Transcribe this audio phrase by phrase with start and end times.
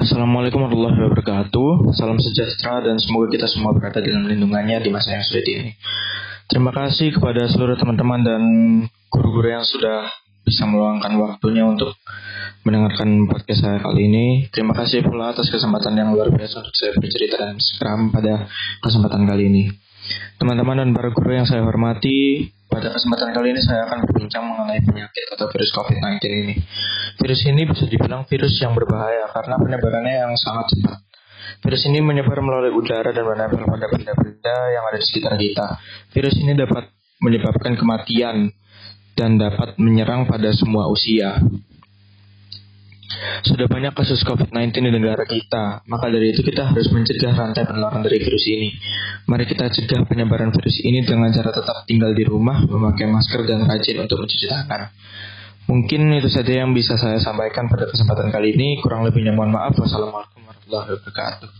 [0.00, 1.92] Assalamualaikum warahmatullahi wabarakatuh.
[1.92, 5.76] Salam sejahtera dan semoga kita semua berada dalam lindungannya di masa yang sulit ini.
[6.48, 8.42] Terima kasih kepada seluruh teman-teman dan
[9.12, 10.08] guru-guru yang sudah
[10.40, 11.94] bisa meluangkan waktunya untuk
[12.64, 14.26] mendengarkan podcast saya kali ini.
[14.48, 18.48] Terima kasih pula atas kesempatan yang luar biasa untuk saya bercerita dan sekarang pada
[18.80, 19.64] kesempatan kali ini.
[20.40, 24.80] Teman-teman dan para guru yang saya hormati, pada kesempatan kali ini saya akan berbincang mengenai
[24.82, 26.54] penyakit atau virus COVID-19 ini.
[27.18, 30.98] Virus ini bisa dibilang virus yang berbahaya karena penyebarannya yang sangat cepat.
[31.60, 35.66] Virus ini menyebar melalui udara dan menempel pada benda-benda yang ada di sekitar kita.
[36.14, 38.54] Virus ini dapat menyebabkan kematian
[39.18, 41.36] dan dapat menyerang pada semua usia.
[43.42, 48.06] Sudah banyak kasus COVID-19 di negara kita, maka dari itu kita harus mencegah rantai penularan
[48.06, 48.70] dari virus ini.
[49.26, 53.66] Mari kita cegah penyebaran virus ini dengan cara tetap tinggal di rumah, memakai masker, dan
[53.66, 54.94] rajin untuk mencuci tangan.
[55.70, 58.82] Mungkin itu saja yang bisa saya sampaikan pada kesempatan kali ini.
[58.82, 59.78] Kurang lebihnya mohon maaf.
[59.78, 61.59] Wassalamualaikum warahmatullahi wabarakatuh.